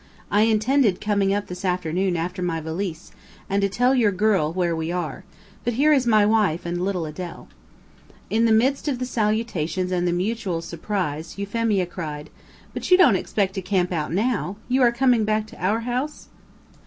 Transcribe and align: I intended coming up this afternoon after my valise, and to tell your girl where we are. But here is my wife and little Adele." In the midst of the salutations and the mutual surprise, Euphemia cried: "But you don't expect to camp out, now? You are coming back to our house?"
I 0.31 0.45
intended 0.45 0.99
coming 0.99 1.31
up 1.31 1.45
this 1.45 1.63
afternoon 1.63 2.17
after 2.17 2.41
my 2.41 2.59
valise, 2.59 3.11
and 3.47 3.61
to 3.61 3.69
tell 3.69 3.93
your 3.93 4.11
girl 4.11 4.51
where 4.51 4.75
we 4.75 4.91
are. 4.91 5.23
But 5.63 5.73
here 5.75 5.93
is 5.93 6.07
my 6.07 6.25
wife 6.25 6.65
and 6.65 6.83
little 6.83 7.05
Adele." 7.05 7.47
In 8.27 8.45
the 8.45 8.51
midst 8.51 8.87
of 8.87 8.97
the 8.97 9.05
salutations 9.05 9.91
and 9.91 10.07
the 10.07 10.11
mutual 10.11 10.63
surprise, 10.63 11.37
Euphemia 11.37 11.85
cried: 11.85 12.31
"But 12.73 12.89
you 12.89 12.97
don't 12.97 13.15
expect 13.15 13.53
to 13.53 13.61
camp 13.61 13.91
out, 13.91 14.11
now? 14.11 14.55
You 14.67 14.81
are 14.81 14.91
coming 14.91 15.23
back 15.23 15.45
to 15.49 15.63
our 15.63 15.81
house?" 15.81 16.29